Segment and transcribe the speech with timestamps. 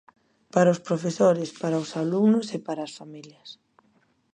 [0.53, 3.49] Para os profesores, para os alumnos e para as familias.